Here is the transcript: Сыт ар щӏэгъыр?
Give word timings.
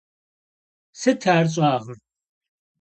Сыт 0.99 1.21
ар 1.35 1.45
щӏэгъыр? 1.53 1.97